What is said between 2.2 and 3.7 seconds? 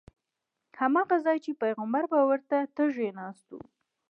وږی تږی ناست و.